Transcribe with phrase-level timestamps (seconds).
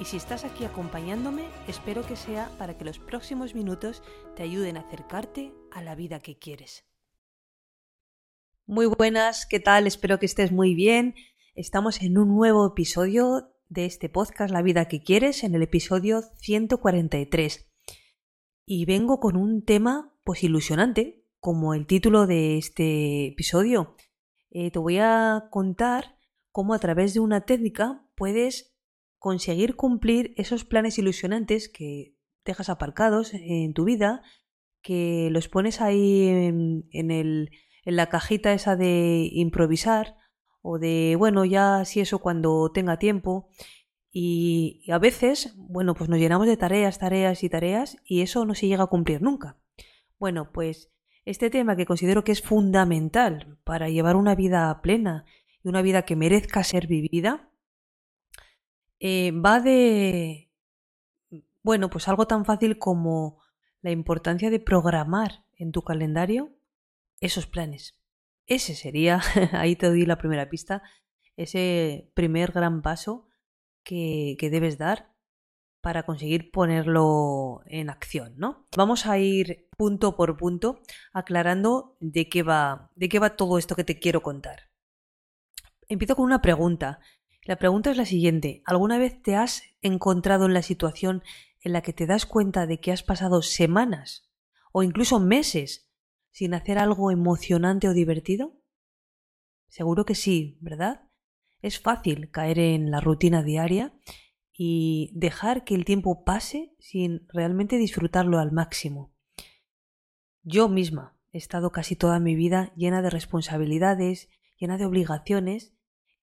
[0.00, 4.02] y si estás aquí acompañándome, espero que sea para que los próximos minutos
[4.36, 6.84] te ayuden a acercarte a la vida que quieres.
[8.66, 9.86] Muy buenas, ¿qué tal?
[9.86, 11.14] Espero que estés muy bien.
[11.54, 16.22] Estamos en un nuevo episodio de este podcast La vida que quieres, en el episodio
[16.36, 17.68] 143.
[18.66, 23.96] Y vengo con un tema pues ilusionante, como el título de este episodio.
[24.50, 26.18] Eh, te voy a contar
[26.52, 28.77] cómo a través de una técnica puedes
[29.18, 32.14] conseguir cumplir esos planes ilusionantes que
[32.44, 34.22] dejas aparcados en tu vida,
[34.80, 37.50] que los pones ahí en, el,
[37.84, 40.16] en la cajita esa de improvisar
[40.62, 43.48] o de, bueno, ya si eso cuando tenga tiempo.
[44.10, 48.44] Y, y, a veces, bueno, pues nos llenamos de tareas, tareas y tareas y eso
[48.46, 49.58] no se llega a cumplir nunca.
[50.18, 50.90] Bueno, pues
[51.24, 55.26] este tema que considero que es fundamental para llevar una vida plena
[55.62, 57.47] y una vida que merezca ser vivida,
[59.00, 60.50] eh, va de,
[61.62, 63.40] bueno, pues algo tan fácil como
[63.80, 66.52] la importancia de programar en tu calendario
[67.20, 67.98] esos planes.
[68.46, 69.20] Ese sería,
[69.52, 70.82] ahí te doy la primera pista,
[71.36, 73.28] ese primer gran paso
[73.84, 75.14] que, que debes dar
[75.80, 78.66] para conseguir ponerlo en acción, ¿no?
[78.76, 80.80] Vamos a ir punto por punto
[81.12, 84.70] aclarando de qué va, de qué va todo esto que te quiero contar.
[85.88, 87.00] Empiezo con una pregunta.
[87.48, 88.62] La pregunta es la siguiente.
[88.66, 91.22] ¿Alguna vez te has encontrado en la situación
[91.62, 94.28] en la que te das cuenta de que has pasado semanas
[94.70, 95.90] o incluso meses
[96.30, 98.60] sin hacer algo emocionante o divertido?
[99.68, 101.08] Seguro que sí, ¿verdad?
[101.62, 103.98] Es fácil caer en la rutina diaria
[104.52, 109.14] y dejar que el tiempo pase sin realmente disfrutarlo al máximo.
[110.42, 115.77] Yo misma he estado casi toda mi vida llena de responsabilidades, llena de obligaciones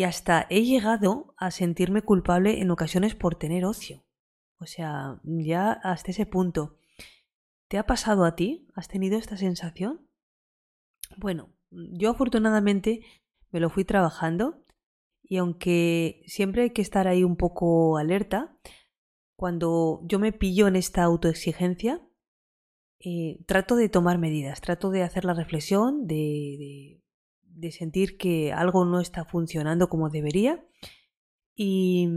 [0.00, 4.02] y hasta he llegado a sentirme culpable en ocasiones por tener ocio.
[4.58, 6.78] O sea, ya hasta ese punto.
[7.68, 8.66] ¿Te ha pasado a ti?
[8.74, 10.08] ¿Has tenido esta sensación?
[11.18, 13.02] Bueno, yo afortunadamente
[13.50, 14.64] me lo fui trabajando
[15.22, 18.56] y aunque siempre hay que estar ahí un poco alerta,
[19.36, 22.00] cuando yo me pillo en esta autoexigencia,
[23.00, 27.02] eh, trato de tomar medidas, trato de hacer la reflexión, de de
[27.70, 30.64] sentir que algo no está funcionando como debería.
[31.54, 32.08] Y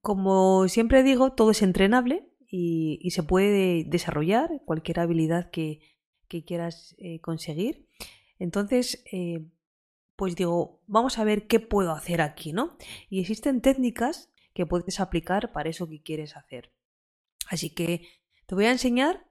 [0.00, 5.80] como siempre digo, todo es entrenable y, se puede desarrollar cualquier habilidad que,
[6.46, 7.88] quieras eh, conseguir.
[8.38, 9.46] Entonces, eh,
[10.16, 12.76] pues digo, vamos a ver qué puedo hacer aquí, ¿no?
[13.08, 16.72] Y existen técnicas que puedes aplicar para eso que quieres hacer.
[17.48, 18.02] Así que
[18.46, 19.26] te voy a enseñar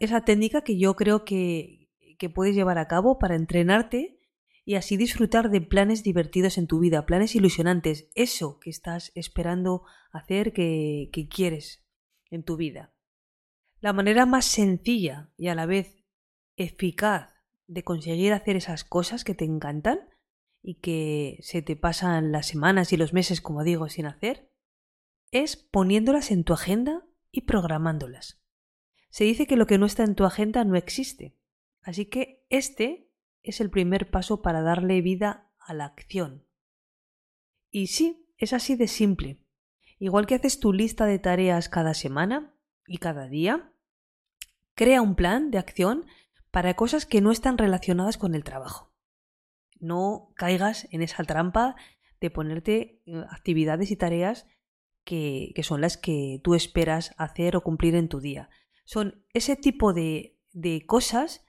[0.00, 4.15] esa técnica que yo creo que, que puedes llevar a cabo para entrenarte
[4.68, 9.84] y así disfrutar de planes divertidos en tu vida, planes ilusionantes, eso que estás esperando
[10.10, 11.86] hacer, que, quieres
[12.30, 12.92] en tu vida.
[13.78, 16.02] La manera más sencilla y a la vez
[16.56, 17.32] eficaz
[17.68, 20.00] de conseguir hacer esas cosas que te encantan
[20.62, 24.50] y que se te pasan las semanas y los meses, como digo, sin hacer,
[25.30, 28.42] es poniéndolas en tu agenda y programándolas.
[29.10, 31.36] Se dice que lo que no está en tu agenda no existe.
[31.82, 33.05] Así que este
[33.46, 36.46] es el primer paso para darle vida a la acción.
[37.70, 39.40] Y sí, es así de simple.
[39.98, 42.54] Igual que haces tu lista de tareas cada semana
[42.86, 43.72] y cada día,
[44.74, 46.06] crea un plan de acción
[46.50, 48.92] para cosas que no están relacionadas con el trabajo.
[49.78, 51.76] No caigas en esa trampa
[52.20, 54.46] de ponerte eh, actividades y tareas
[55.04, 58.50] que, son las que tú esperas hacer o cumplir en tu día.
[58.84, 61.45] Son ese tipo de, de cosas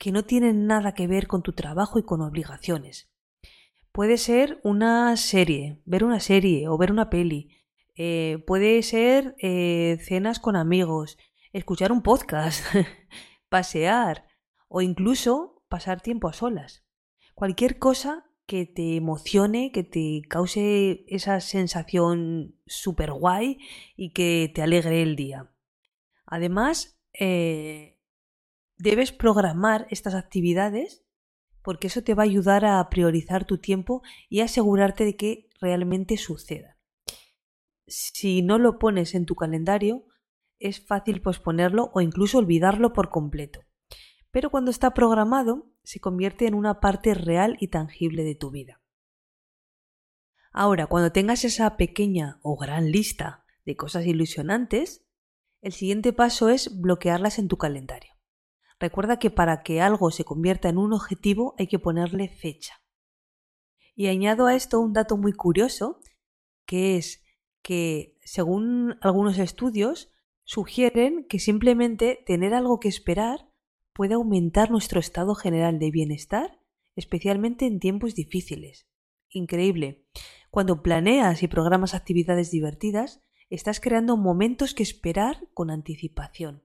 [0.00, 3.10] que no tienen nada que ver con tu trabajo y con obligaciones.
[3.92, 7.50] Puede ser una serie, ver una serie o ver una peli.
[7.96, 11.18] Eh, puede ser eh, cenas con amigos,
[11.52, 12.64] escuchar un podcast,
[13.50, 14.26] pasear
[14.68, 16.82] o incluso pasar tiempo a solas.
[17.34, 23.58] Cualquier cosa que te emocione, que te cause esa sensación súper guay
[23.96, 25.52] y que te alegre el día.
[26.24, 27.99] Además, eh,
[28.80, 31.04] debes programar estas actividades
[31.62, 36.16] porque eso te va a ayudar a priorizar tu tiempo y asegurarte de que realmente
[36.16, 36.78] suceda.
[37.86, 40.06] Si no lo pones en tu calendario,
[40.58, 43.60] es fácil posponerlo o incluso olvidarlo por completo.
[44.30, 48.80] Pero cuando está programado, se convierte en una parte real y tangible de tu vida.
[50.52, 55.04] Ahora, cuando tengas esa pequeña o gran lista de cosas ilusionantes,
[55.60, 58.09] el siguiente paso es bloquearlas en tu calendario.
[58.80, 62.82] Recuerda que para que algo se convierta en un objetivo hay que ponerle fecha.
[63.94, 66.00] Y añado a esto un dato muy curioso,
[66.64, 67.22] que es
[67.62, 70.10] que, según algunos estudios,
[70.44, 73.50] sugieren que simplemente tener algo que esperar
[73.92, 76.58] puede aumentar nuestro estado general de bienestar,
[76.96, 78.88] especialmente en tiempos difíciles.
[79.28, 80.06] Increíble.
[80.50, 86.64] Cuando planeas y programas actividades divertidas, estás creando momentos que esperar con anticipación.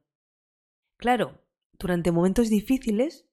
[0.98, 1.45] Claro,
[1.80, 3.28] durante momentos difíciles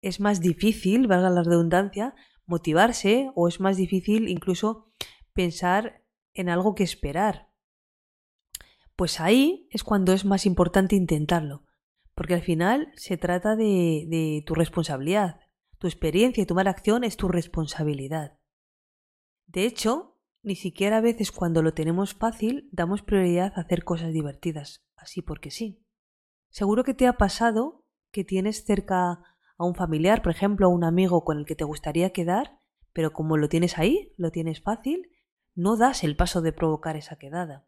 [0.00, 2.14] es más difícil, valga la redundancia,
[2.46, 4.92] motivarse o es más difícil incluso
[5.32, 7.50] pensar en algo que esperar.
[8.96, 11.64] Pues ahí es cuando es más importante intentarlo,
[12.14, 15.40] porque al final se trata de, de tu responsabilidad.
[15.78, 18.38] Tu experiencia y tomar acción es tu responsabilidad.
[19.46, 24.12] De hecho, ni siquiera a veces cuando lo tenemos fácil damos prioridad a hacer cosas
[24.12, 25.81] divertidas, así porque sí.
[26.52, 29.22] Seguro que te ha pasado que tienes cerca
[29.56, 32.60] a un familiar, por ejemplo, a un amigo con el que te gustaría quedar,
[32.92, 35.10] pero como lo tienes ahí, lo tienes fácil,
[35.54, 37.66] no das el paso de provocar esa quedada.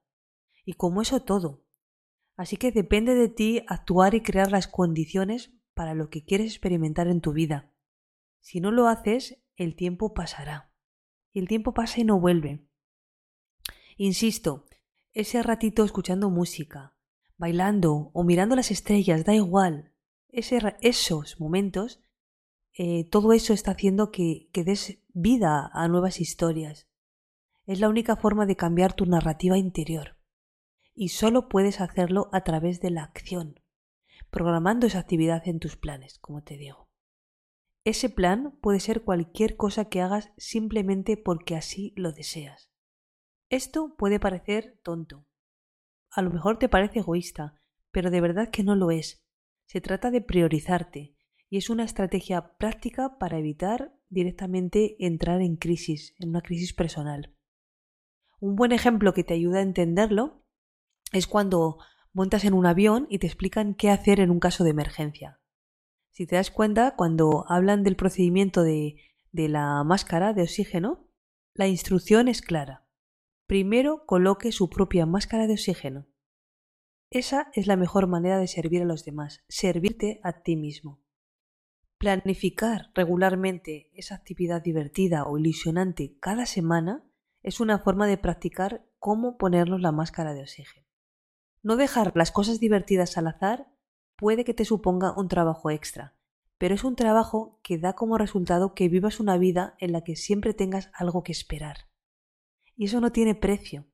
[0.66, 1.64] Y como eso todo.
[2.36, 7.08] Así que depende de ti actuar y crear las condiciones para lo que quieres experimentar
[7.08, 7.72] en tu vida.
[8.40, 10.74] Si no lo haces, el tiempo pasará.
[11.32, 12.68] Y el tiempo pasa y no vuelve.
[13.96, 14.66] Insisto,
[15.12, 16.93] ese ratito escuchando música,
[17.36, 19.92] bailando o mirando las estrellas, da igual.
[20.30, 22.00] esos momentos,
[22.76, 26.88] eh, todo eso está haciendo que, que des vida a nuevas historias.
[27.66, 30.16] Es la única forma de cambiar tu narrativa interior.
[30.94, 33.60] Y solo puedes hacerlo a través de la acción,
[34.30, 36.88] programando esa actividad en tus planes, como te digo.
[37.84, 42.70] Ese plan puede ser cualquier cosa que hagas simplemente porque así lo deseas.
[43.50, 45.26] Esto puede parecer tonto.
[46.14, 49.26] A lo mejor te parece egoísta, pero de verdad que no lo es.
[49.66, 51.16] Se trata de priorizarte
[51.50, 57.34] y es una estrategia práctica para evitar directamente entrar en crisis, en una crisis personal.
[58.38, 60.44] Un buen ejemplo que te ayuda a entenderlo
[61.12, 61.78] es cuando
[62.12, 65.40] montas en un avión y te explican qué hacer en un caso de emergencia.
[66.12, 68.96] Si te das cuenta, cuando hablan del procedimiento de,
[69.32, 71.08] de la máscara de oxígeno,
[71.54, 72.83] la instrucción es clara.
[73.46, 76.06] Primero coloque su propia máscara de oxígeno.
[77.10, 81.02] Esa es la mejor manera de servir a los demás, servirte a ti mismo.
[81.98, 87.04] Planificar regularmente esa actividad divertida o ilusionante cada semana
[87.42, 90.86] es una forma de practicar cómo ponernos la máscara de oxígeno.
[91.62, 93.68] No dejar las cosas divertidas al azar
[94.16, 96.16] puede que te suponga un trabajo extra,
[96.56, 100.16] pero es un trabajo que da como resultado que vivas una vida en la que
[100.16, 101.92] siempre tengas algo que esperar.
[102.76, 103.86] Y eso no tiene precio.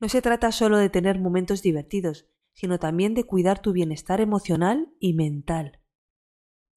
[0.00, 4.92] No se trata solo de tener momentos divertidos, sino también de cuidar tu bienestar emocional
[5.00, 5.80] y mental.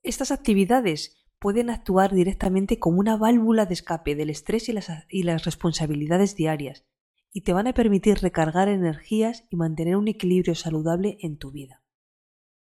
[0.04, 5.24] Estas actividades pueden actuar directamente como una válvula de escape del estrés y las, y
[5.24, 6.86] las responsabilidades diarias,
[7.31, 11.83] y te van a permitir recargar energías y mantener un equilibrio saludable en tu vida.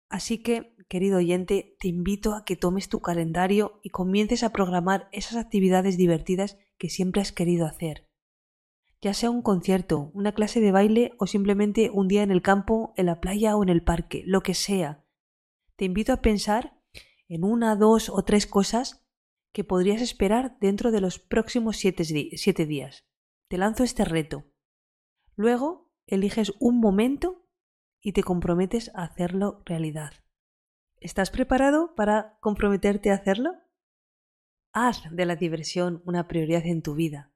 [0.09, 5.09] Así que, querido oyente, te invito a que tomes tu calendario y comiences a programar
[5.11, 8.12] esas actividades divertidas que siempre has querido hacer.
[9.03, 12.95] Ya sea un concierto, una clase de baile o simplemente un día en el campo,
[12.97, 15.05] en la playa o en el parque, lo que sea.
[15.75, 16.81] Te invito a pensar
[17.27, 19.05] en una, dos o tres cosas
[19.53, 23.05] que podrías esperar dentro de los próximos siete, días.
[23.49, 24.45] Te lanzo este reto.
[25.35, 27.49] Luego eliges un momento
[28.01, 30.13] y te comprometes a hacerlo realidad.
[31.01, 33.55] ¿Estás preparado para comprometerte a hacerlo?
[34.73, 37.32] Haz de la diversión una prioridad en tu vida.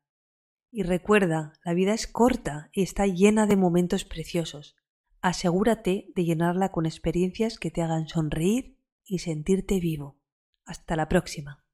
[0.77, 4.77] Y recuerda, la vida es corta y está llena de momentos preciosos.
[5.23, 10.19] Asegúrate de llenarla con experiencias que te hagan sonreír y sentirte vivo.
[10.67, 11.65] Hasta la próxima.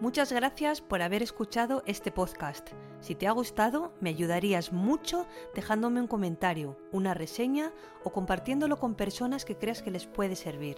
[0.00, 2.70] Muchas gracias por haber escuchado este podcast.
[3.00, 7.74] Si te ha gustado, me ayudarías mucho dejándome un comentario, una reseña
[8.04, 10.76] o compartiéndolo con personas que creas que les puede servir.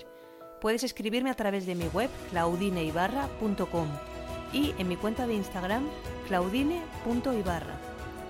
[0.60, 3.86] Puedes escribirme a través de mi web claudineibarra.com
[4.52, 5.86] y en mi cuenta de Instagram
[6.28, 7.76] claudine.ibarra.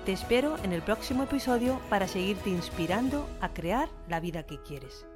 [0.04, 5.06] Te espero en el próximo episodio para seguirte inspirando a crear la vida que quieres.